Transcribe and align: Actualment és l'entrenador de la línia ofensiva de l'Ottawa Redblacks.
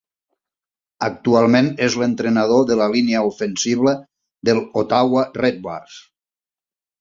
Actualment 1.07 1.69
és 1.87 1.97
l'entrenador 2.03 2.63
de 2.69 2.77
la 2.79 2.87
línia 2.95 3.21
ofensiva 3.27 3.93
de 4.49 4.57
l'Ottawa 4.61 5.27
Redblacks. 5.39 6.01